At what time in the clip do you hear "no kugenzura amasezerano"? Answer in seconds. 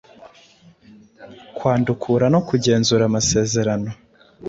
2.33-3.89